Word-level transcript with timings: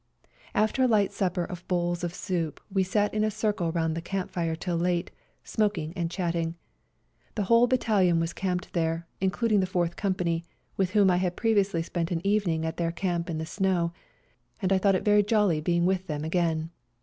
After 0.55 0.81
a 0.81 0.87
light 0.87 1.11
supper 1.11 1.43
of 1.45 1.67
bowls 1.67 2.03
of 2.03 2.11
soup 2.15 2.59
we 2.73 2.81
sat 2.81 3.13
in 3.13 3.23
a 3.23 3.29
circle 3.29 3.71
round 3.71 3.95
the 3.95 4.01
camp 4.01 4.31
fire 4.31 4.55
till 4.55 4.75
late, 4.75 5.11
smoking 5.43 5.93
and 5.95 6.09
chatting. 6.09 6.55
The 7.35 7.43
w^hole 7.43 7.69
battalion 7.69 8.19
was 8.19 8.33
camped 8.33 8.73
there, 8.73 9.05
in 9.19 9.29
cluding 9.29 9.59
the 9.59 9.67
Fourth 9.67 9.95
Company, 9.95 10.43
with 10.75 10.93
whom 10.97 11.11
I 11.11 11.17
had 11.17 11.35
previously 11.37 11.83
spent 11.83 12.09
an 12.09 12.25
evening 12.25 12.65
at 12.65 12.77
their 12.77 12.91
camp 12.91 13.29
in 13.29 13.37
the 13.37 13.45
snow, 13.45 13.93
and 14.59 14.73
I 14.73 14.79
thought 14.79 14.95
it 14.95 15.05
very 15.05 15.21
jolly 15.21 15.61
being 15.61 15.85
with 15.85 16.07
them 16.07 16.23
again. 16.25 16.71